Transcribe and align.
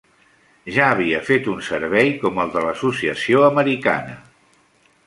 Ja 0.77 0.87
havia 0.93 1.19
fet 1.27 1.49
un 1.53 1.61
servei 1.67 2.09
com 2.25 2.43
el 2.45 2.55
de 2.57 2.65
l'Associació 2.67 3.45
Americana. 3.53 4.19